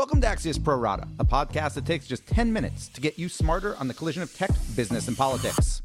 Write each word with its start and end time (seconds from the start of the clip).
Welcome 0.00 0.22
to 0.22 0.26
Axios 0.28 0.64
Pro 0.64 0.76
Rata, 0.76 1.06
a 1.18 1.26
podcast 1.26 1.74
that 1.74 1.84
takes 1.84 2.06
just 2.06 2.26
10 2.26 2.54
minutes 2.54 2.88
to 2.88 3.02
get 3.02 3.18
you 3.18 3.28
smarter 3.28 3.76
on 3.76 3.86
the 3.86 3.92
collision 3.92 4.22
of 4.22 4.34
tech, 4.34 4.50
business, 4.74 5.08
and 5.08 5.14
politics. 5.14 5.82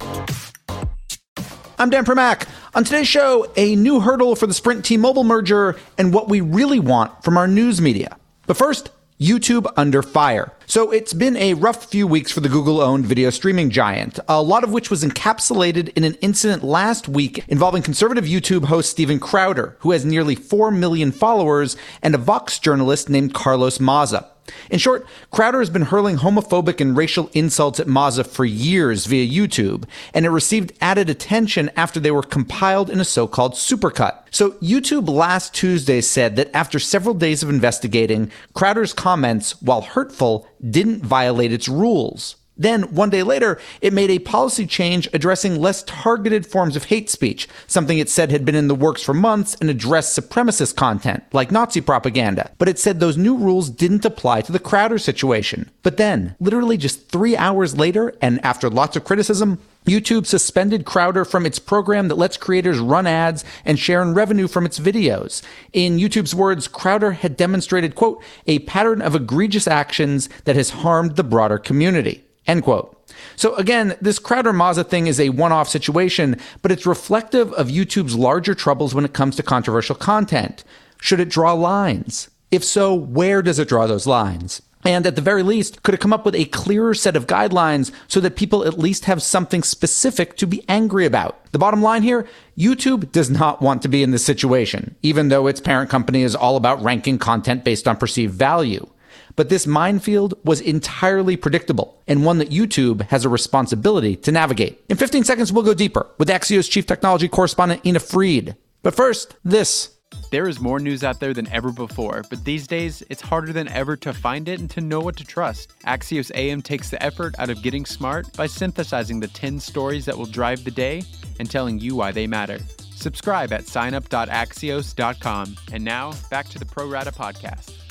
I'm 1.78 1.90
Dan 1.90 2.06
Primack. 2.06 2.48
On 2.76 2.86
today's 2.86 3.10
show, 3.10 3.52
a 3.58 3.76
new 3.76 4.00
hurdle 4.00 4.38
for 4.38 4.48
the 4.48 4.54
Sprint 4.54 4.86
T 4.86 4.96
Mobile 4.96 5.26
merger 5.26 5.76
and 5.98 6.14
what 6.14 6.30
we 6.30 6.40
really 6.40 6.80
want 6.80 7.26
from 7.26 7.36
our 7.36 7.46
news 7.46 7.82
media. 7.82 8.18
But 8.48 8.56
first, 8.56 8.90
YouTube 9.20 9.72
under 9.78 10.02
fire. 10.02 10.52
So 10.66 10.92
it's 10.92 11.14
been 11.14 11.38
a 11.38 11.54
rough 11.54 11.86
few 11.86 12.06
weeks 12.06 12.32
for 12.32 12.42
the 12.42 12.50
Google 12.50 12.82
owned 12.82 13.06
video 13.06 13.30
streaming 13.30 13.70
giant, 13.70 14.20
a 14.28 14.42
lot 14.42 14.64
of 14.64 14.72
which 14.72 14.90
was 14.90 15.04
encapsulated 15.04 15.90
in 15.96 16.04
an 16.04 16.16
incident 16.16 16.64
last 16.64 17.08
week 17.08 17.46
involving 17.48 17.82
conservative 17.82 18.26
YouTube 18.26 18.66
host 18.66 18.90
Steven 18.90 19.20
Crowder, 19.20 19.78
who 19.80 19.92
has 19.92 20.04
nearly 20.04 20.36
4 20.36 20.70
million 20.72 21.12
followers, 21.12 21.78
and 22.02 22.14
a 22.14 22.18
Vox 22.18 22.60
journalist 22.60 23.10
named 23.10 23.34
Carlos 23.34 23.80
Maza. 23.80 24.30
In 24.70 24.80
short, 24.80 25.06
Crowder 25.32 25.60
has 25.60 25.70
been 25.70 25.84
hurling 25.84 26.18
homophobic 26.18 26.80
and 26.80 26.96
racial 26.96 27.30
insults 27.34 27.80
at 27.80 27.88
Maza 27.88 28.24
for 28.24 28.46
years 28.46 29.06
via 29.06 29.28
YouTube, 29.28 29.86
and 30.14 30.26
it 30.26 30.30
received 30.30 30.74
added 30.82 31.10
attention 31.10 31.72
after 31.76 32.00
they 32.00 32.12
were 32.12 32.24
compiled 32.24 32.90
in 32.90 33.00
a 33.00 33.06
so-called 33.06 33.54
supercut. 33.54 34.24
So 34.32 34.52
YouTube 34.54 35.10
last 35.10 35.54
Tuesday 35.54 36.02
said 36.02 36.36
that 36.36 36.56
after 36.56 36.80
several 36.80 37.16
days 37.16 37.44
of 37.44 37.50
investigating, 37.50 38.32
Crowder's 38.54 38.94
comments, 38.94 39.62
while 39.62 39.82
hurtful, 39.82 40.48
didn't 40.70 41.04
violate 41.04 41.54
its 41.54 41.68
rules. 41.68 42.36
Then, 42.58 42.84
one 42.94 43.10
day 43.10 43.24
later, 43.24 43.60
it 43.82 43.94
made 43.94 44.10
a 44.10 44.20
policy 44.20 44.66
change 44.66 45.10
addressing 45.14 45.60
less 45.60 45.84
targeted 45.84 46.46
forms 46.46 46.76
of 46.76 46.86
hate 46.86 47.10
speech, 47.10 47.48
something 47.68 47.98
it 47.98 48.10
said 48.10 48.32
had 48.32 48.46
been 48.46 48.56
in 48.56 48.68
the 48.68 48.76
works 48.76 49.04
for 49.04 49.14
months 49.14 49.56
and 49.60 49.70
addressed 49.70 50.18
supremacist 50.18 50.76
content, 50.76 51.24
like 51.34 51.52
Nazi 51.52 51.82
propaganda. 51.82 52.52
But 52.58 52.70
it 52.70 52.80
said 52.80 53.00
those 53.00 53.18
new 53.18 53.36
rules 53.36 53.70
didn't 53.70 54.06
apply 54.06 54.42
to 54.42 54.52
the 54.52 54.60
Crowder 54.60 54.98
situation. 54.98 55.70
But 55.84 55.98
then, 55.98 56.36
literally 56.40 56.78
just 56.78 57.10
three 57.10 57.36
hours 57.36 57.78
later, 57.78 58.14
and 58.22 58.44
after 58.44 58.70
lots 58.70 58.96
of 58.96 59.04
criticism, 59.04 59.60
YouTube 59.86 60.26
suspended 60.26 60.86
Crowder 60.86 61.26
from 61.26 61.46
its 61.46 61.60
program 61.60 62.08
that 62.08 62.18
lets 62.18 62.38
creators 62.38 62.80
run 62.80 63.06
ads 63.06 63.44
and 63.64 63.78
share 63.78 64.02
in 64.02 64.16
revenue 64.16 64.48
from 64.48 64.66
its 64.66 64.80
videos. 64.80 65.44
In 65.74 65.98
YouTube's 65.98 66.34
words, 66.34 66.68
Crowder 66.68 67.12
had 67.12 67.38
demonstrated, 67.38 67.94
quote, 67.94 68.24
a 68.48 68.60
pattern 68.60 69.02
of 69.02 69.14
egregious 69.14 69.68
actions 69.68 70.28
that 70.46 70.56
has 70.56 70.72
harmed 70.72 71.16
the 71.18 71.24
broader 71.24 71.60
community. 71.60 72.25
End 72.48 72.64
quote. 72.64 72.92
So 73.36 73.56
again, 73.56 73.98
this 74.02 74.20
Crowder 74.20 74.54
Maza 74.54 74.84
thing 74.84 75.08
is 75.08 75.20
a 75.20 75.30
one-off 75.30 75.68
situation, 75.68 76.38
but 76.62 76.72
it's 76.72 76.86
reflective 76.86 77.52
of 77.54 77.68
YouTube's 77.68 78.16
larger 78.16 78.54
troubles 78.54 78.94
when 78.94 79.06
it 79.06 79.14
comes 79.14 79.36
to 79.36 79.44
controversial 79.44 79.96
content. 79.96 80.64
Should 81.00 81.20
it 81.20 81.30
draw 81.30 81.54
lines? 81.54 82.30
If 82.52 82.64
so, 82.64 82.94
where 82.94 83.42
does 83.42 83.60
it 83.60 83.68
draw 83.68 83.88
those 83.88 84.08
lines? 84.08 84.62
And 84.86 85.08
at 85.08 85.16
the 85.16 85.22
very 85.22 85.42
least, 85.42 85.82
could 85.82 85.96
it 85.96 86.00
come 86.00 86.14
up 86.14 86.26
with 86.26 86.36
a 86.36 86.46
clearer 86.46 86.94
set 86.94 87.16
of 87.16 87.26
guidelines 87.26 87.92
so 88.08 88.20
that 88.20 88.36
people 88.36 88.64
at 88.66 88.78
least 88.78 89.06
have 89.06 89.24
something 89.24 89.64
specific 89.64 90.38
to 90.38 90.46
be 90.46 90.64
angry 90.70 91.08
about? 91.08 91.44
The 91.52 91.58
bottom 91.58 91.82
line 91.82 92.04
here 92.04 92.28
YouTube 92.56 93.12
does 93.12 93.32
not 93.32 93.64
want 93.64 93.82
to 93.82 93.88
be 93.88 94.04
in 94.04 94.12
this 94.12 94.24
situation, 94.24 94.96
even 95.02 95.30
though 95.30 95.48
its 95.48 95.60
parent 95.60 95.90
company 95.90 96.22
is 96.22 96.36
all 96.36 96.56
about 96.56 96.84
ranking 96.84 97.18
content 97.18 97.64
based 97.64 97.88
on 97.88 97.98
perceived 97.98 98.36
value. 98.36 98.88
But 99.36 99.50
this 99.50 99.68
minefield 99.68 100.34
was 100.44 100.62
entirely 100.62 101.36
predictable 101.36 102.02
and 102.08 102.26
one 102.26 102.38
that 102.38 102.52
YouTube 102.52 103.02
has 103.10 103.26
a 103.26 103.30
responsibility 103.30 104.16
to 104.18 104.32
navigate. 104.32 104.84
In 104.90 104.98
15 104.98 105.24
seconds, 105.24 105.52
we'll 105.52 105.64
go 105.64 105.74
deeper 105.74 106.08
with 106.18 106.30
Axios 106.30 106.70
chief 106.70 106.86
technology 106.86 107.28
correspondent 107.28 107.86
Ina 107.86 108.00
Fried. 108.00 108.56
But 108.82 108.96
first, 108.96 109.36
this. 109.44 109.92
There 110.32 110.48
is 110.48 110.60
more 110.60 110.80
news 110.80 111.04
out 111.04 111.20
there 111.20 111.34
than 111.34 111.52
ever 111.52 111.72
before, 111.72 112.24
but 112.30 112.46
these 112.46 112.68
days 112.68 113.04
it's 113.10 113.22
harder 113.22 113.52
than 113.52 113.68
ever 113.68 113.98
to 113.98 114.14
find 114.14 114.48
it 114.48 114.60
and 114.60 114.70
to 114.72 114.82
know 114.82 115.00
what 115.00 115.18
to 115.18 115.26
trust. 115.26 115.74
Axios 115.86 116.32
AM 116.36 116.62
takes 116.62 116.90
the 116.90 117.02
effort 117.04 117.36
out 117.38 117.50
of 117.50 117.62
getting 117.62 117.86
smart 117.86 118.32
by 118.38 118.48
synthesizing 118.48 119.20
the 119.20 119.28
10 119.28 119.60
stories 119.60 120.06
that 120.06 120.18
will 120.18 120.26
drive 120.26 120.64
the 120.64 120.72
day 120.72 121.04
and 121.40 121.50
telling 121.50 121.80
you 121.80 121.96
why 121.96 122.12
they 122.12 122.28
matter. 122.28 122.60
Subscribe 122.96 123.52
at 123.52 123.64
signup.axios.com. 123.64 125.56
And 125.74 125.84
now, 125.84 126.14
back 126.30 126.48
to 126.50 126.60
the 126.60 126.66
Pro 126.66 126.88
Rata 126.88 127.12
podcast. 127.12 127.85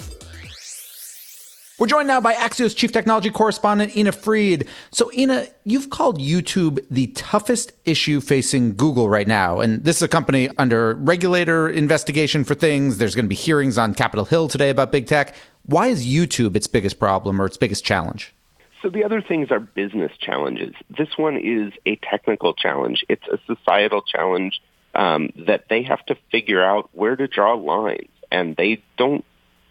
We're 1.84 1.88
joined 1.88 2.08
now 2.08 2.22
by 2.22 2.32
Axios 2.32 2.74
chief 2.74 2.92
technology 2.92 3.28
correspondent 3.28 3.94
Ina 3.94 4.12
Fried. 4.12 4.66
So, 4.90 5.12
Ina, 5.12 5.48
you've 5.64 5.90
called 5.90 6.18
YouTube 6.18 6.82
the 6.90 7.08
toughest 7.08 7.72
issue 7.84 8.22
facing 8.22 8.74
Google 8.74 9.10
right 9.10 9.28
now. 9.28 9.60
And 9.60 9.84
this 9.84 9.96
is 9.96 10.02
a 10.02 10.08
company 10.08 10.48
under 10.56 10.94
regulator 10.94 11.68
investigation 11.68 12.42
for 12.42 12.54
things. 12.54 12.96
There's 12.96 13.14
going 13.14 13.26
to 13.26 13.28
be 13.28 13.34
hearings 13.34 13.76
on 13.76 13.92
Capitol 13.92 14.24
Hill 14.24 14.48
today 14.48 14.70
about 14.70 14.92
big 14.92 15.06
tech. 15.06 15.34
Why 15.66 15.88
is 15.88 16.06
YouTube 16.06 16.56
its 16.56 16.66
biggest 16.66 16.98
problem 16.98 17.38
or 17.38 17.44
its 17.44 17.58
biggest 17.58 17.84
challenge? 17.84 18.32
So 18.80 18.88
the 18.88 19.04
other 19.04 19.20
things 19.20 19.50
are 19.50 19.60
business 19.60 20.12
challenges. 20.18 20.74
This 20.88 21.18
one 21.18 21.36
is 21.36 21.74
a 21.84 21.96
technical 21.96 22.54
challenge. 22.54 23.04
It's 23.10 23.28
a 23.28 23.38
societal 23.44 24.00
challenge 24.00 24.62
um, 24.94 25.34
that 25.46 25.66
they 25.68 25.82
have 25.82 26.02
to 26.06 26.16
figure 26.32 26.64
out 26.64 26.88
where 26.94 27.14
to 27.14 27.28
draw 27.28 27.52
lines, 27.52 28.08
and 28.32 28.56
they 28.56 28.82
don't 28.96 29.22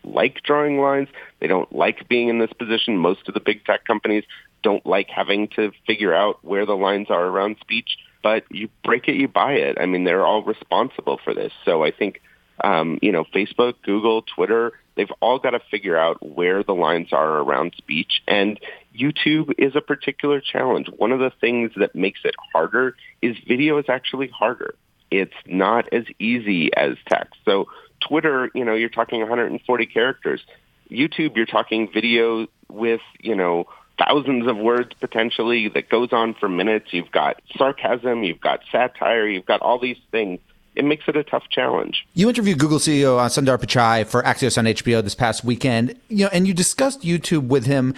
like 0.04 0.42
drawing 0.44 0.80
lines. 0.80 1.10
They 1.40 1.48
don't 1.48 1.74
like 1.74 2.08
being 2.08 2.30
in 2.30 2.40
this 2.40 2.54
position. 2.54 2.98
Most 2.98 3.28
of 3.28 3.34
the 3.34 3.40
big 3.40 3.66
tech 3.66 3.86
companies 3.86 4.24
don't 4.64 4.86
like 4.86 5.10
having 5.10 5.50
to 5.50 5.72
figure 5.86 6.14
out 6.14 6.44
where 6.44 6.66
the 6.66 6.76
lines 6.76 7.08
are 7.10 7.26
around 7.26 7.58
speech. 7.62 7.98
But 8.22 8.46
you 8.50 8.70
break 8.84 9.08
it, 9.08 9.16
you 9.16 9.28
buy 9.28 9.54
it. 9.54 9.78
I 9.80 9.86
mean, 9.86 10.06
they're 10.06 10.26
all 10.26 10.44
responsible 10.44 11.20
for 11.24 11.34
this. 11.34 11.52
So 11.66 11.84
I 11.84 11.92
think, 11.92 12.22
um, 12.64 12.98
you 13.02 13.12
know, 13.12 13.26
Facebook, 13.26 13.76
Google, 13.84 14.22
Twitter, 14.22 14.72
they've 14.96 15.12
all 15.20 15.40
got 15.40 15.52
to 15.52 15.60
figure 15.70 15.98
out 15.98 16.26
where 16.26 16.64
the 16.64 16.74
lines 16.74 17.10
are 17.12 17.40
around 17.40 17.74
speech. 17.78 18.22
And 18.28 18.60
YouTube 18.98 19.54
is 19.58 19.76
a 19.76 19.82
particular 19.82 20.40
challenge. 20.40 20.88
One 20.96 21.12
of 21.12 21.20
the 21.20 21.32
things 21.42 21.72
that 21.76 21.96
makes 21.96 22.22
it 22.24 22.36
harder 22.54 22.96
is 23.22 23.36
video 23.46 23.78
is 23.78 23.86
actually 23.90 24.30
harder. 24.30 24.76
It's 25.12 25.34
not 25.46 25.92
as 25.92 26.06
easy 26.18 26.74
as 26.76 26.96
text. 27.08 27.36
So 27.46 27.68
Twitter, 28.08 28.50
you 28.54 28.66
know, 28.66 28.74
you're 28.74 28.90
talking 28.90 29.20
140 29.20 29.86
characters. 29.88 30.42
YouTube, 30.90 31.36
you're 31.36 31.46
talking 31.46 31.90
video 31.92 32.48
with, 32.70 33.02
you 33.20 33.36
know, 33.36 33.66
thousands 33.98 34.48
of 34.48 34.58
words 34.58 34.92
potentially 35.00 35.70
that 35.70 35.90
goes 35.90 36.10
on 36.12 36.34
for 36.34 36.50
minutes. 36.50 36.88
You've 36.92 37.12
got 37.12 37.42
sarcasm, 37.58 38.24
you've 38.24 38.42
got 38.42 38.62
satire, 38.72 39.28
you've 39.28 39.46
got 39.46 39.62
all 39.62 39.80
these 39.80 39.98
things. 40.12 40.40
It 40.76 40.86
makes 40.86 41.04
it 41.08 41.16
a 41.16 41.24
tough 41.24 41.44
challenge. 41.52 42.06
You 42.16 42.30
interviewed 42.30 42.58
Google 42.58 42.80
CEO 42.80 43.20
uh, 43.20 43.30
Sundar 43.30 43.60
Pichai 43.60 44.08
for 44.08 44.24
Axios 44.24 44.58
on 44.58 44.66
HBO 44.66 45.04
this 45.04 45.14
past 45.14 45.44
weekend. 45.44 46.00
You 46.10 46.26
know, 46.26 46.30
and 46.34 46.48
you 46.48 46.54
discussed 46.54 47.02
YouTube 47.02 47.48
with 47.48 47.66
him. 47.66 47.94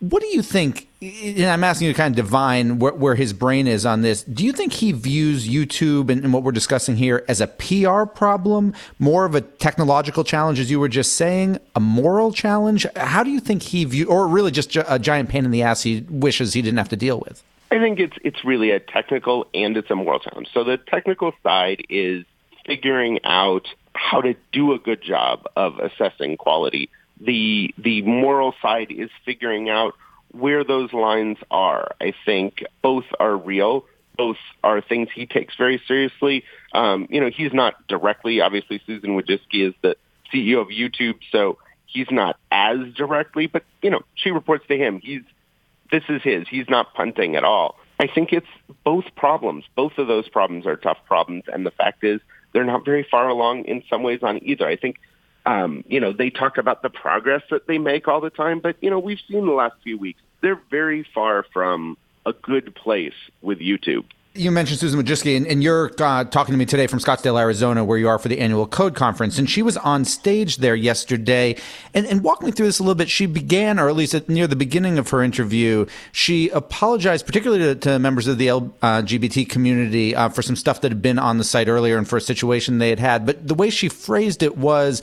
What 0.00 0.20
do 0.20 0.28
you 0.28 0.42
think? 0.42 0.87
And 1.00 1.44
I'm 1.44 1.62
asking 1.62 1.86
you 1.86 1.92
to 1.92 1.96
kind 1.96 2.12
of 2.12 2.16
divine 2.16 2.80
where, 2.80 2.92
where, 2.92 3.14
his 3.14 3.32
brain 3.32 3.68
is 3.68 3.86
on 3.86 4.02
this. 4.02 4.24
Do 4.24 4.44
you 4.44 4.52
think 4.52 4.72
he 4.72 4.90
views 4.90 5.48
YouTube 5.48 6.10
and, 6.10 6.24
and, 6.24 6.32
what 6.32 6.42
we're 6.42 6.50
discussing 6.50 6.96
here 6.96 7.24
as 7.28 7.40
a 7.40 7.46
PR 7.46 8.02
problem, 8.02 8.74
more 8.98 9.24
of 9.24 9.36
a 9.36 9.40
technological 9.40 10.24
challenge, 10.24 10.58
as 10.58 10.72
you 10.72 10.80
were 10.80 10.88
just 10.88 11.14
saying, 11.14 11.58
a 11.76 11.80
moral 11.80 12.32
challenge? 12.32 12.84
How 12.96 13.22
do 13.22 13.30
you 13.30 13.38
think 13.38 13.62
he 13.62 13.84
view, 13.84 14.06
or 14.06 14.26
really 14.26 14.50
just 14.50 14.74
a 14.74 14.98
giant 14.98 15.28
pain 15.28 15.44
in 15.44 15.52
the 15.52 15.62
ass 15.62 15.82
he 15.82 16.04
wishes 16.10 16.52
he 16.52 16.62
didn't 16.62 16.78
have 16.78 16.88
to 16.88 16.96
deal 16.96 17.20
with? 17.20 17.44
I 17.70 17.78
think 17.78 18.00
it's 18.00 18.16
it's 18.24 18.44
really 18.44 18.70
a 18.72 18.80
technical 18.80 19.46
and 19.54 19.76
it's 19.76 19.90
a 19.90 19.94
moral 19.94 20.18
challenge. 20.18 20.48
So 20.52 20.64
the 20.64 20.78
technical 20.78 21.32
side 21.44 21.82
is 21.88 22.24
figuring 22.66 23.20
out 23.24 23.68
how 23.92 24.20
to 24.22 24.34
do 24.52 24.72
a 24.72 24.78
good 24.78 25.02
job 25.02 25.46
of 25.54 25.78
assessing 25.78 26.38
quality 26.38 26.90
the 27.20 27.74
the 27.78 28.02
moral 28.02 28.54
side 28.62 28.90
is 28.90 29.10
figuring 29.24 29.68
out 29.68 29.94
where 30.32 30.64
those 30.64 30.92
lines 30.92 31.38
are. 31.50 31.92
I 32.00 32.12
think 32.24 32.64
both 32.82 33.04
are 33.18 33.36
real. 33.36 33.84
Both 34.16 34.36
are 34.64 34.80
things 34.80 35.08
he 35.14 35.26
takes 35.26 35.54
very 35.56 35.80
seriously. 35.86 36.44
Um, 36.72 37.06
you 37.10 37.20
know, 37.20 37.30
he's 37.30 37.52
not 37.52 37.86
directly, 37.86 38.40
obviously, 38.40 38.80
Susan 38.86 39.10
Wojcicki 39.10 39.68
is 39.68 39.74
the 39.82 39.96
CEO 40.32 40.60
of 40.60 40.68
YouTube, 40.68 41.18
so 41.30 41.58
he's 41.86 42.10
not 42.10 42.36
as 42.50 42.78
directly, 42.94 43.46
but, 43.46 43.64
you 43.82 43.90
know, 43.90 44.00
she 44.14 44.30
reports 44.30 44.66
to 44.68 44.76
him. 44.76 45.00
He's, 45.02 45.22
this 45.90 46.02
is 46.08 46.22
his. 46.22 46.46
He's 46.48 46.68
not 46.68 46.94
punting 46.94 47.36
at 47.36 47.44
all. 47.44 47.76
I 48.00 48.06
think 48.06 48.32
it's 48.32 48.46
both 48.84 49.04
problems. 49.16 49.64
Both 49.74 49.98
of 49.98 50.06
those 50.06 50.28
problems 50.28 50.66
are 50.66 50.76
tough 50.76 50.98
problems, 51.06 51.44
and 51.52 51.64
the 51.64 51.70
fact 51.70 52.04
is 52.04 52.20
they're 52.52 52.64
not 52.64 52.84
very 52.84 53.06
far 53.08 53.28
along 53.28 53.64
in 53.64 53.82
some 53.88 54.02
ways 54.02 54.20
on 54.22 54.38
either. 54.44 54.66
I 54.66 54.76
think 54.76 55.00
um, 55.48 55.82
you 55.88 55.98
know, 55.98 56.12
they 56.12 56.28
talk 56.28 56.58
about 56.58 56.82
the 56.82 56.90
progress 56.90 57.42
that 57.50 57.66
they 57.66 57.78
make 57.78 58.06
all 58.06 58.20
the 58.20 58.28
time, 58.28 58.60
but 58.60 58.76
you 58.82 58.90
know, 58.90 58.98
we've 58.98 59.20
seen 59.28 59.46
the 59.46 59.52
last 59.52 59.76
few 59.82 59.96
weeks 59.96 60.20
they're 60.40 60.60
very 60.70 61.04
far 61.14 61.44
from 61.52 61.96
a 62.26 62.32
good 62.32 62.74
place 62.74 63.14
with 63.42 63.58
YouTube 63.58 64.04
you 64.38 64.50
mentioned 64.50 64.78
Susan 64.78 65.02
Wojcicki, 65.02 65.36
and, 65.36 65.46
and 65.46 65.62
you're 65.62 65.90
uh, 65.98 66.24
talking 66.24 66.52
to 66.52 66.58
me 66.58 66.64
today 66.64 66.86
from 66.86 67.00
Scottsdale, 67.00 67.40
Arizona, 67.40 67.84
where 67.84 67.98
you 67.98 68.08
are 68.08 68.18
for 68.18 68.28
the 68.28 68.38
annual 68.38 68.66
Code 68.66 68.94
Conference. 68.94 69.38
And 69.38 69.50
she 69.50 69.62
was 69.62 69.76
on 69.78 70.04
stage 70.04 70.58
there 70.58 70.76
yesterday. 70.76 71.56
And, 71.92 72.06
and 72.06 72.22
walk 72.22 72.42
me 72.42 72.52
through 72.52 72.66
this 72.66 72.78
a 72.78 72.82
little 72.82 72.94
bit. 72.94 73.10
She 73.10 73.26
began, 73.26 73.78
or 73.78 73.88
at 73.88 73.96
least 73.96 74.14
at, 74.14 74.28
near 74.28 74.46
the 74.46 74.56
beginning 74.56 74.98
of 74.98 75.10
her 75.10 75.22
interview, 75.22 75.86
she 76.12 76.50
apologized, 76.50 77.26
particularly 77.26 77.74
to, 77.74 77.74
to 77.74 77.98
members 77.98 78.26
of 78.28 78.38
the 78.38 78.46
LGBT 78.48 79.48
community, 79.48 80.14
uh, 80.14 80.28
for 80.28 80.42
some 80.42 80.56
stuff 80.56 80.80
that 80.82 80.92
had 80.92 81.02
been 81.02 81.18
on 81.18 81.38
the 81.38 81.44
site 81.44 81.68
earlier 81.68 81.98
and 81.98 82.08
for 82.08 82.16
a 82.16 82.20
situation 82.20 82.78
they 82.78 82.90
had 82.90 83.00
had. 83.00 83.26
But 83.26 83.48
the 83.48 83.54
way 83.54 83.70
she 83.70 83.88
phrased 83.88 84.42
it 84.42 84.56
was, 84.56 85.02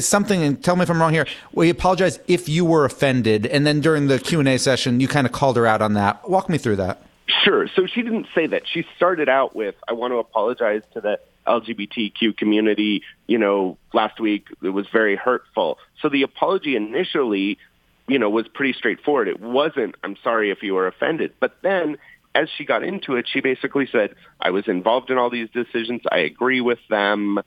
something 0.00 0.42
and 0.42 0.62
tell 0.62 0.76
me 0.76 0.82
if 0.82 0.90
I'm 0.90 1.00
wrong 1.00 1.12
here. 1.12 1.26
We 1.52 1.70
apologize 1.70 2.18
if 2.26 2.48
you 2.48 2.64
were 2.64 2.84
offended, 2.84 3.46
and 3.46 3.66
then 3.66 3.80
during 3.80 4.06
the 4.06 4.18
Q 4.18 4.40
and 4.40 4.48
A 4.48 4.58
session, 4.58 5.00
you 5.00 5.08
kind 5.08 5.26
of 5.26 5.32
called 5.32 5.56
her 5.56 5.66
out 5.66 5.82
on 5.82 5.94
that. 5.94 6.28
Walk 6.28 6.48
me 6.48 6.58
through 6.58 6.76
that. 6.76 7.02
Sure. 7.42 7.68
So 7.68 7.86
she 7.86 8.02
didn't 8.02 8.26
say 8.34 8.46
that. 8.46 8.62
She 8.66 8.86
started 8.96 9.28
out 9.28 9.54
with, 9.54 9.74
"I 9.88 9.92
want 9.92 10.12
to 10.12 10.18
apologize 10.18 10.82
to 10.92 11.00
the 11.00 11.18
LGBTQ 11.46 12.32
community. 12.36 13.02
You 13.26 13.38
know, 13.38 13.78
last 13.92 14.20
week 14.20 14.48
it 14.62 14.70
was 14.70 14.86
very 14.88 15.16
hurtful." 15.16 15.78
So 16.00 16.08
the 16.08 16.22
apology 16.22 16.76
initially, 16.76 17.58
you 18.06 18.18
know, 18.18 18.30
was 18.30 18.46
pretty 18.48 18.74
straightforward. 18.74 19.28
It 19.28 19.40
wasn't, 19.40 19.94
"I'm 20.04 20.16
sorry 20.22 20.50
if 20.50 20.62
you 20.62 20.74
were 20.74 20.86
offended," 20.86 21.32
but 21.40 21.56
then. 21.62 21.98
As 22.36 22.48
she 22.50 22.64
got 22.64 22.82
into 22.82 23.14
it, 23.14 23.28
she 23.28 23.40
basically 23.40 23.86
said, 23.86 24.16
I 24.40 24.50
was 24.50 24.66
involved 24.66 25.08
in 25.12 25.18
all 25.18 25.30
these 25.30 25.48
decisions. 25.50 26.02
I 26.10 26.18
agree 26.18 26.60
with 26.60 26.80
them 26.90 27.38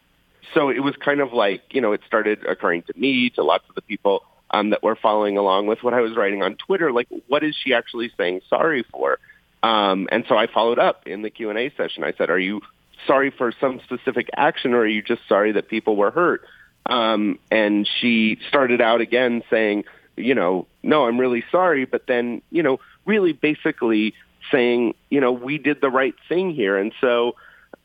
so 0.53 0.69
it 0.69 0.79
was 0.79 0.95
kind 0.95 1.19
of 1.19 1.33
like, 1.33 1.63
you 1.71 1.81
know, 1.81 1.93
it 1.93 2.01
started 2.05 2.45
occurring 2.45 2.83
to 2.83 2.93
me, 2.97 3.29
to 3.31 3.43
lots 3.43 3.63
of 3.69 3.75
the 3.75 3.81
people 3.81 4.23
um, 4.51 4.69
that 4.71 4.83
were 4.83 4.95
following 4.95 5.37
along 5.37 5.67
with 5.67 5.83
what 5.83 5.93
I 5.93 6.01
was 6.01 6.15
writing 6.15 6.41
on 6.43 6.55
Twitter. 6.55 6.91
Like, 6.91 7.07
what 7.27 7.43
is 7.43 7.55
she 7.55 7.73
actually 7.73 8.11
saying 8.17 8.41
sorry 8.49 8.83
for? 8.91 9.19
Um, 9.63 10.07
and 10.11 10.25
so 10.29 10.37
I 10.37 10.47
followed 10.47 10.79
up 10.79 11.07
in 11.07 11.21
the 11.21 11.29
Q&A 11.29 11.71
session. 11.75 12.03
I 12.03 12.13
said, 12.17 12.29
are 12.29 12.39
you 12.39 12.61
sorry 13.05 13.31
for 13.31 13.51
some 13.59 13.79
specific 13.83 14.29
action 14.35 14.73
or 14.73 14.79
are 14.79 14.87
you 14.87 15.01
just 15.01 15.21
sorry 15.27 15.53
that 15.53 15.67
people 15.67 15.95
were 15.95 16.11
hurt? 16.11 16.43
Um, 16.85 17.39
and 17.51 17.87
she 17.99 18.37
started 18.47 18.81
out 18.81 19.01
again 19.01 19.43
saying, 19.49 19.83
you 20.15 20.35
know, 20.35 20.67
no, 20.83 21.05
I'm 21.05 21.19
really 21.19 21.43
sorry. 21.51 21.85
But 21.85 22.07
then, 22.07 22.41
you 22.49 22.63
know, 22.63 22.79
really 23.05 23.33
basically 23.33 24.13
saying, 24.51 24.95
you 25.09 25.19
know, 25.19 25.31
we 25.31 25.57
did 25.57 25.81
the 25.81 25.89
right 25.89 26.15
thing 26.29 26.51
here. 26.53 26.77
And 26.77 26.93
so 27.01 27.35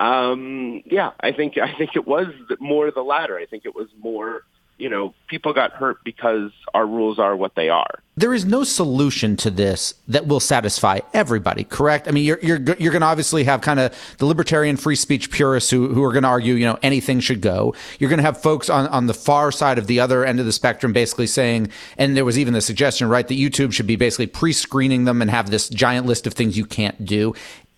um, 0.03 0.83
yeah, 0.87 1.13
I 1.21 1.33
think 1.33 1.59
I 1.59 1.73
think 1.75 1.95
it 1.95 2.07
was 2.07 2.27
more 2.59 2.91
the 2.91 3.03
latter. 3.03 3.39
I 3.39 3.47
think 3.47 3.65
it 3.65 3.75
was 3.75 3.89
more 3.99 4.43
you 4.83 4.89
know, 4.89 5.15
people 5.29 5.53
got 5.53 5.71
hurt 5.73 6.03
because 6.03 6.51
our 6.75 6.85
rules 6.85 7.21
are 7.21 7.37
what 7.37 7.55
they 7.55 7.69
are. 7.69 8.03
There 8.17 8.35
is 8.35 8.45
no 8.45 8.65
solution 8.65 9.37
to 9.37 9.49
this 9.49 9.95
that 10.09 10.27
will 10.27 10.41
satisfy 10.41 10.99
everybody, 11.15 11.63
correct? 11.63 12.09
I 12.09 12.11
mean, 12.11 12.25
you're 12.25 12.41
you're 12.43 12.59
you're 12.59 12.91
going 12.91 13.01
to 13.01 13.07
obviously 13.07 13.45
have 13.45 13.61
kind 13.61 13.79
of 13.79 13.95
the 14.19 14.27
libertarian 14.27 14.77
free 14.77 14.97
speech 14.97 15.31
purists 15.31 15.71
who 15.71 15.95
who 15.95 16.03
are 16.03 16.11
going 16.11 16.25
to 16.25 16.29
argue, 16.29 16.55
you 16.55 16.67
know, 16.67 16.79
anything 16.83 17.21
should 17.21 17.41
go. 17.41 17.75
You're 18.01 18.11
going 18.11 18.19
to 18.19 18.25
have 18.25 18.43
folks 18.43 18.69
on 18.69 18.89
on 18.89 19.07
the 19.07 19.15
far 19.15 19.53
side 19.53 19.79
of 19.79 19.87
the 19.87 20.01
other 20.01 20.25
end 20.25 20.41
of 20.41 20.47
the 20.47 20.53
spectrum 20.53 20.93
basically 20.93 21.29
saying, 21.29 21.71
and 21.97 22.17
there 22.17 22.25
was 22.25 22.37
even 22.37 22.53
the 22.53 22.61
suggestion, 22.61 23.09
right, 23.09 23.27
that 23.29 23.39
YouTube 23.39 23.73
should 23.73 23.87
be 23.87 23.97
basically 23.97 24.27
pre-screening 24.27 25.05
them 25.05 25.23
and 25.23 25.31
have 25.31 25.51
this 25.51 25.69
giant 25.69 26.07
list 26.07 26.27
of 26.27 26.35
things 26.35 26.59
you 26.59 26.67
can't 26.67 27.07
do. 27.07 27.35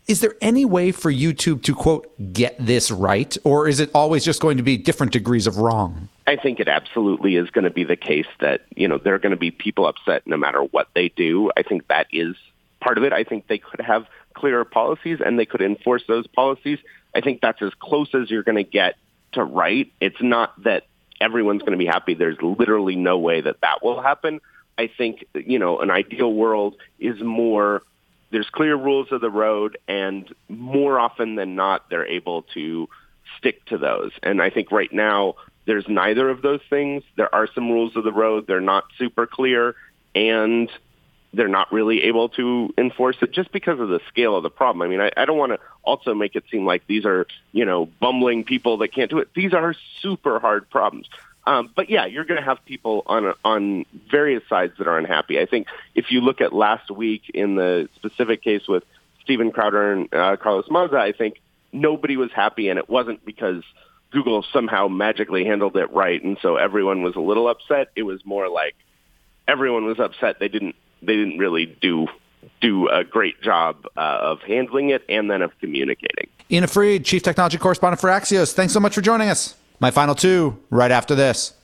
Is 0.07 0.21
there 0.21 0.35
any 0.43 0.67
way 0.67 0.93
for 0.93 1.11
YouTube 1.11 1.63
to 1.63 1.75
quote 1.75 2.11
get 2.33 2.57
this 2.59 2.91
right, 2.91 3.35
or 3.43 3.67
is 3.67 3.81
it 3.81 3.91
always 3.95 4.23
just 4.23 4.41
going 4.43 4.59
to 4.59 4.63
be 4.63 4.77
different 4.77 5.13
degrees 5.13 5.47
of 5.47 5.57
wrong? 5.57 6.11
I 6.27 6.37
think 6.37 6.61
it 6.61 6.69
absolutely 6.69 7.37
is 7.37 7.49
going 7.49 7.65
to 7.65 7.71
be 7.71 7.85
the 7.85 7.97
case 7.97 8.27
that 8.41 8.67
you 8.77 8.87
know 8.87 8.99
there 8.99 9.15
are 9.15 9.19
going 9.19 9.31
to 9.31 9.39
be 9.39 9.51
people 9.51 9.87
upset 9.87 10.27
no 10.27 10.37
matter 10.37 10.61
what 10.61 10.89
they 10.95 11.09
do. 11.09 11.51
I 11.57 11.63
think 11.63 11.89
that 11.89 12.07
is 12.13 12.37
part 12.81 12.99
of 12.99 13.05
it. 13.05 13.15
I 13.15 13.25
think 13.25 13.47
they 13.47 13.57
could 13.57 13.81
have 13.81 14.07
clearer 14.35 14.67
policies 14.67 15.21
and 15.25 15.39
they 15.39 15.47
could 15.47 15.63
enforce 15.63 16.03
those 16.07 16.27
policies. 16.27 16.79
I 17.15 17.23
think 17.23 17.41
that's 17.41 17.63
as 17.63 17.73
close 17.79 18.15
as 18.15 18.31
you're 18.31 18.43
going 18.43 18.63
to 18.63 18.71
get 18.71 18.97
to 19.33 19.43
right. 19.43 19.91
It's 20.01 20.21
not 20.21 20.63
that 20.65 20.85
everyone's 21.19 21.63
going 21.63 21.73
to 21.73 21.79
be 21.79 21.87
happy. 21.87 22.13
There's 22.13 22.41
literally 22.43 22.97
no 22.97 23.19
way 23.19 23.41
that 23.41 23.63
that 23.63 23.83
will 23.83 24.03
happen. 24.03 24.41
I 24.77 24.89
think 24.89 25.25
you 25.33 25.59
know 25.59 25.79
an 25.79 25.91
ideal 25.91 26.31
world 26.31 26.77
is 26.99 27.23
more 27.23 27.83
there's 28.35 28.51
clear 28.51 28.75
rules 28.75 29.13
of 29.13 29.21
the 29.21 29.31
road, 29.31 29.79
and 29.87 30.35
more 30.49 30.99
often 30.99 31.37
than 31.37 31.55
not, 31.55 31.89
they're 31.89 32.05
able 32.05 32.43
to 32.55 32.89
stick 33.39 33.65
to 33.67 33.79
those. 33.79 34.11
And 34.25 34.43
I 34.43 34.51
think 34.51 34.73
right 34.73 34.93
now, 34.93 35.37
there's 35.67 35.85
neither 35.89 36.29
of 36.29 36.43
those 36.43 36.59
things. 36.69 37.05
There 37.17 37.33
are 37.33 37.49
some 37.55 37.71
rules 37.71 37.95
of 37.95 38.03
the 38.03 38.13
road. 38.13 38.49
They're 38.49 38.61
not 38.61 38.87
super 38.99 39.29
clear, 39.29 39.77
and 40.17 40.69
they're 41.33 41.47
not 41.47 41.71
really 41.73 42.03
able 42.03 42.29
to 42.31 42.75
enforce 42.77 43.17
it 43.23 43.31
just 43.31 43.53
because 43.53 43.79
of 43.79 43.89
the 43.89 44.01
scale 44.09 44.37
of 44.37 44.43
the 44.43 44.51
problem. 44.51 44.83
I 44.83 44.91
mean, 44.91 45.01
I, 45.01 45.13
I 45.17 45.27
don't 45.27 45.39
want 45.39 45.53
to 45.53 45.61
also 45.85 46.13
make 46.13 46.35
it 46.35 46.43
seem 46.51 46.67
like 46.67 46.85
these 46.89 47.05
are, 47.05 47.29
you 47.53 47.65
know, 47.65 47.87
bumbling 48.01 48.43
people 48.43 48.79
that 48.79 48.89
can't 48.89 49.11
do 49.11 49.19
it. 49.19 49.29
These 49.37 49.55
are 49.55 49.77
super 50.03 50.41
hard 50.41 50.69
problems. 50.71 51.09
Um, 51.47 51.71
but 51.75 51.91
yeah, 51.91 52.07
you're 52.07 52.25
going 52.25 52.41
to 52.41 52.47
have 52.47 52.65
people 52.65 53.03
on 53.07 53.35
on 53.45 53.85
various 54.11 54.43
sides 54.49 54.73
that 54.79 54.89
are 54.89 54.99
unhappy. 54.99 55.39
I 55.39 55.47
think 55.47 55.67
if 55.95 56.11
you 56.11 56.21
look 56.21 56.41
at 56.41 56.53
last 56.53 56.91
week 56.91 57.23
in 57.35 57.57
the 57.57 57.89
specific 57.97 58.43
case 58.43 58.63
with 58.67 58.83
Steven 59.23 59.53
Crowder 59.53 59.93
and 59.93 60.15
uh, 60.15 60.37
Carlos 60.37 60.67
Maza, 60.71 60.97
I 60.97 61.13
think 61.13 61.41
nobody 61.73 62.17
was 62.17 62.31
happy, 62.33 62.69
and 62.69 62.79
it 62.79 62.89
wasn't 62.89 63.25
because 63.25 63.63
Google 64.11 64.45
somehow 64.53 64.89
magically 64.89 65.45
handled 65.45 65.77
it 65.77 65.93
right, 65.93 66.23
and 66.23 66.39
so 66.41 66.57
everyone 66.57 67.03
was 67.03 67.17
a 67.17 67.21
little 67.21 67.49
upset. 67.49 67.89
It 67.95 68.05
was 68.05 68.25
more 68.25 68.49
like 68.49 68.75
everyone 69.47 69.85
was 69.85 69.99
upset. 69.99 70.39
They 70.39 70.49
didn't 70.49 70.77
they 71.03 71.17
didn't 71.17 71.39
really 71.39 71.67
do 71.67 72.07
do 72.61 72.89
a 72.89 73.05
great 73.05 73.41
job 73.43 73.87
uh, 73.97 74.01
of 74.01 74.41
handling 74.41 74.91
it 74.91 75.03
and 75.09 75.31
then 75.31 75.43
of 75.43 75.51
communicating. 75.61 76.29
Ina 76.51 76.69
Fried, 76.69 77.05
Chief 77.05 77.23
Technology 77.23 77.59
Correspondent 77.59 78.01
for 78.01 78.09
Axios. 78.09 78.53
Thanks 78.53 78.73
so 78.73 78.81
much 78.81 78.95
for 78.95 79.01
joining 79.01 79.29
us. 79.29 79.55
My 79.81 79.91
final 79.91 80.15
two 80.15 80.59
right 80.71 80.91
after 80.91 81.15
this. 81.15 81.55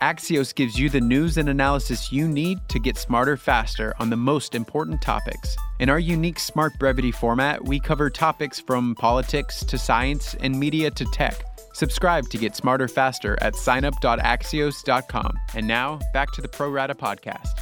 Axios 0.00 0.52
gives 0.52 0.76
you 0.76 0.90
the 0.90 1.00
news 1.00 1.36
and 1.36 1.48
analysis 1.48 2.10
you 2.10 2.26
need 2.26 2.58
to 2.68 2.80
get 2.80 2.96
smarter 2.96 3.36
faster 3.36 3.94
on 4.00 4.10
the 4.10 4.16
most 4.16 4.56
important 4.56 5.00
topics. 5.00 5.56
In 5.78 5.88
our 5.88 5.98
unique 6.00 6.40
Smart 6.40 6.72
Brevity 6.80 7.12
format, 7.12 7.64
we 7.64 7.78
cover 7.78 8.10
topics 8.10 8.58
from 8.58 8.96
politics 8.96 9.64
to 9.64 9.78
science 9.78 10.34
and 10.40 10.58
media 10.58 10.90
to 10.90 11.04
tech. 11.12 11.44
Subscribe 11.72 12.28
to 12.30 12.38
get 12.38 12.56
smarter 12.56 12.88
faster 12.88 13.38
at 13.40 13.54
signup.axios.com. 13.54 15.38
And 15.54 15.66
now, 15.68 16.00
back 16.12 16.32
to 16.32 16.42
the 16.42 16.48
Pro 16.48 16.68
Rata 16.68 16.94
podcast. 16.94 17.61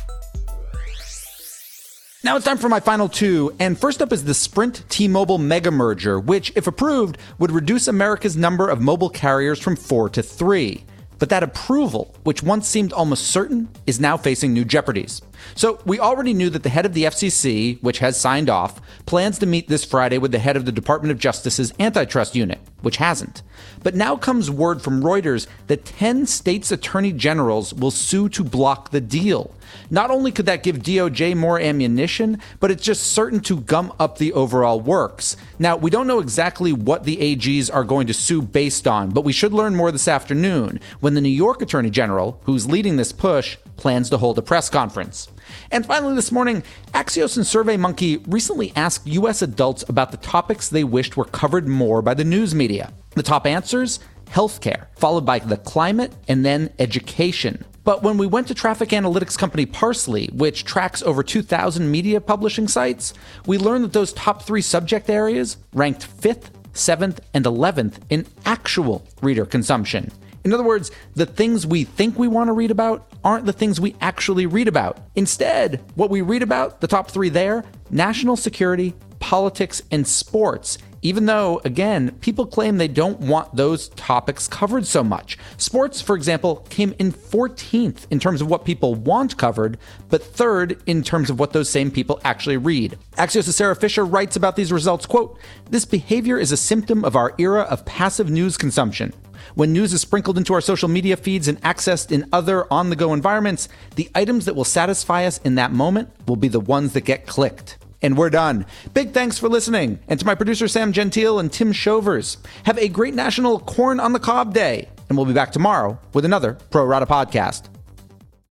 Now 2.22 2.36
it's 2.36 2.44
time 2.44 2.58
for 2.58 2.68
my 2.68 2.80
final 2.80 3.08
two, 3.08 3.56
and 3.58 3.78
first 3.78 4.02
up 4.02 4.12
is 4.12 4.24
the 4.24 4.34
Sprint 4.34 4.84
T-Mobile 4.90 5.38
mega 5.38 5.70
merger, 5.70 6.20
which, 6.20 6.52
if 6.54 6.66
approved, 6.66 7.16
would 7.38 7.50
reduce 7.50 7.88
America's 7.88 8.36
number 8.36 8.68
of 8.68 8.78
mobile 8.78 9.08
carriers 9.08 9.58
from 9.58 9.74
four 9.74 10.10
to 10.10 10.22
three. 10.22 10.84
But 11.18 11.30
that 11.30 11.42
approval, 11.42 12.14
which 12.24 12.42
once 12.42 12.68
seemed 12.68 12.92
almost 12.92 13.28
certain, 13.28 13.70
is 13.86 13.98
now 13.98 14.18
facing 14.18 14.52
new 14.52 14.66
jeopardies. 14.66 15.22
So, 15.54 15.80
we 15.86 15.98
already 15.98 16.34
knew 16.34 16.50
that 16.50 16.62
the 16.62 16.68
head 16.68 16.84
of 16.84 16.92
the 16.92 17.04
FCC, 17.04 17.82
which 17.82 18.00
has 18.00 18.20
signed 18.20 18.50
off, 18.50 18.82
plans 19.06 19.38
to 19.38 19.46
meet 19.46 19.68
this 19.68 19.86
Friday 19.86 20.18
with 20.18 20.30
the 20.30 20.38
head 20.40 20.58
of 20.58 20.66
the 20.66 20.72
Department 20.72 21.12
of 21.12 21.18
Justice's 21.18 21.72
antitrust 21.80 22.36
unit, 22.36 22.60
which 22.82 22.96
hasn't. 22.96 23.42
But 23.82 23.94
now 23.94 24.16
comes 24.16 24.50
word 24.50 24.82
from 24.82 25.02
Reuters 25.02 25.46
that 25.66 25.84
10 25.84 26.26
states' 26.26 26.70
attorney 26.70 27.12
generals 27.12 27.72
will 27.72 27.90
sue 27.90 28.28
to 28.30 28.44
block 28.44 28.90
the 28.90 29.00
deal. 29.00 29.54
Not 29.90 30.10
only 30.10 30.32
could 30.32 30.46
that 30.46 30.62
give 30.62 30.78
DOJ 30.78 31.36
more 31.36 31.60
ammunition, 31.60 32.40
but 32.58 32.70
it's 32.70 32.82
just 32.82 33.12
certain 33.12 33.40
to 33.40 33.60
gum 33.60 33.92
up 33.98 34.18
the 34.18 34.32
overall 34.32 34.80
works. 34.80 35.36
Now, 35.58 35.76
we 35.76 35.90
don't 35.90 36.06
know 36.06 36.18
exactly 36.18 36.72
what 36.72 37.04
the 37.04 37.16
AGs 37.16 37.72
are 37.72 37.84
going 37.84 38.06
to 38.08 38.14
sue 38.14 38.42
based 38.42 38.86
on, 38.86 39.10
but 39.10 39.24
we 39.24 39.32
should 39.32 39.52
learn 39.52 39.76
more 39.76 39.92
this 39.92 40.08
afternoon 40.08 40.80
when 41.00 41.14
the 41.14 41.20
New 41.20 41.28
York 41.28 41.62
Attorney 41.62 41.90
General, 41.90 42.40
who's 42.44 42.68
leading 42.68 42.96
this 42.96 43.12
push, 43.12 43.56
plans 43.80 44.10
to 44.10 44.18
hold 44.18 44.38
a 44.38 44.42
press 44.42 44.68
conference. 44.68 45.28
And 45.70 45.84
finally, 45.84 46.14
this 46.14 46.30
morning, 46.30 46.62
Axios 46.94 47.36
and 47.36 47.46
SurveyMonkey 47.46 48.24
recently 48.32 48.72
asked 48.76 49.06
U.S. 49.06 49.42
adults 49.42 49.84
about 49.88 50.10
the 50.12 50.16
topics 50.18 50.68
they 50.68 50.84
wished 50.84 51.16
were 51.16 51.24
covered 51.24 51.66
more 51.66 52.02
by 52.02 52.14
the 52.14 52.24
news 52.24 52.54
media. 52.54 52.92
The 53.16 53.22
top 53.22 53.46
answers 53.46 53.98
healthcare, 54.30 54.86
followed 54.96 55.26
by 55.26 55.40
the 55.40 55.56
climate, 55.56 56.12
and 56.28 56.44
then 56.44 56.70
education. 56.78 57.64
But 57.82 58.02
when 58.02 58.18
we 58.18 58.26
went 58.26 58.46
to 58.48 58.54
traffic 58.54 58.90
analytics 58.90 59.36
company 59.36 59.66
Parse.ly, 59.66 60.28
which 60.32 60.64
tracks 60.64 61.02
over 61.02 61.22
2,000 61.22 61.90
media 61.90 62.20
publishing 62.20 62.68
sites, 62.68 63.14
we 63.46 63.58
learned 63.58 63.84
that 63.84 63.92
those 63.92 64.12
top 64.12 64.42
three 64.42 64.62
subject 64.62 65.10
areas 65.10 65.56
ranked 65.72 66.06
5th, 66.20 66.50
7th, 66.74 67.18
and 67.34 67.44
11th 67.44 67.94
in 68.10 68.26
actual 68.44 69.04
reader 69.22 69.46
consumption. 69.46 70.12
In 70.44 70.52
other 70.52 70.62
words, 70.62 70.90
the 71.14 71.26
things 71.26 71.66
we 71.66 71.84
think 71.84 72.18
we 72.18 72.28
want 72.28 72.48
to 72.48 72.52
read 72.52 72.70
about 72.70 73.09
aren't 73.24 73.46
the 73.46 73.52
things 73.52 73.80
we 73.80 73.96
actually 74.00 74.46
read 74.46 74.68
about. 74.68 74.98
Instead, 75.14 75.82
what 75.94 76.10
we 76.10 76.20
read 76.22 76.42
about, 76.42 76.80
the 76.80 76.86
top 76.86 77.10
three 77.10 77.28
there 77.28 77.64
national 77.90 78.36
security, 78.36 78.94
politics, 79.18 79.82
and 79.90 80.06
sports. 80.06 80.78
Even 81.02 81.24
though, 81.24 81.62
again, 81.64 82.10
people 82.20 82.46
claim 82.46 82.76
they 82.76 82.88
don't 82.88 83.20
want 83.20 83.56
those 83.56 83.88
topics 83.90 84.46
covered 84.46 84.86
so 84.86 85.02
much. 85.02 85.38
Sports, 85.56 86.02
for 86.02 86.14
example, 86.14 86.66
came 86.68 86.94
in 86.98 87.10
14th 87.10 88.06
in 88.10 88.20
terms 88.20 88.42
of 88.42 88.48
what 88.48 88.66
people 88.66 88.94
want 88.94 89.38
covered, 89.38 89.78
but 90.10 90.22
third 90.22 90.82
in 90.86 91.02
terms 91.02 91.30
of 91.30 91.38
what 91.38 91.54
those 91.54 91.70
same 91.70 91.90
people 91.90 92.20
actually 92.22 92.58
read. 92.58 92.98
Axios' 93.16 93.52
Sara 93.52 93.74
Fischer 93.74 94.04
writes 94.04 94.36
about 94.36 94.56
these 94.56 94.72
results, 94.72 95.06
quote, 95.06 95.38
This 95.70 95.86
behavior 95.86 96.38
is 96.38 96.52
a 96.52 96.56
symptom 96.56 97.02
of 97.04 97.16
our 97.16 97.34
era 97.38 97.62
of 97.62 97.86
passive 97.86 98.30
news 98.30 98.58
consumption. 98.58 99.14
When 99.54 99.72
news 99.72 99.94
is 99.94 100.02
sprinkled 100.02 100.36
into 100.36 100.52
our 100.52 100.60
social 100.60 100.88
media 100.88 101.16
feeds 101.16 101.48
and 101.48 101.60
accessed 101.62 102.12
in 102.12 102.28
other 102.30 102.70
on 102.70 102.90
the 102.90 102.96
go 102.96 103.14
environments, 103.14 103.68
the 103.96 104.10
items 104.14 104.44
that 104.44 104.54
will 104.54 104.64
satisfy 104.64 105.24
us 105.24 105.38
in 105.38 105.54
that 105.54 105.72
moment 105.72 106.10
will 106.26 106.36
be 106.36 106.48
the 106.48 106.60
ones 106.60 106.92
that 106.92 107.02
get 107.02 107.26
clicked. 107.26 107.78
And 108.02 108.16
we're 108.16 108.30
done. 108.30 108.64
Big 108.94 109.12
thanks 109.12 109.38
for 109.38 109.48
listening. 109.48 109.98
And 110.08 110.18
to 110.18 110.26
my 110.26 110.34
producer, 110.34 110.68
Sam 110.68 110.92
Gentile 110.92 111.38
and 111.38 111.52
Tim 111.52 111.72
Shovers. 111.72 112.38
Have 112.64 112.78
a 112.78 112.88
great 112.88 113.14
National 113.14 113.58
Corn 113.60 114.00
on 114.00 114.12
the 114.12 114.20
Cob 114.20 114.54
Day. 114.54 114.88
and 115.08 115.16
we'll 115.18 115.26
be 115.26 115.32
back 115.32 115.50
tomorrow 115.52 115.98
with 116.14 116.24
another 116.24 116.54
Pro 116.70 116.84
Rata 116.84 117.06
podcast. 117.06 117.68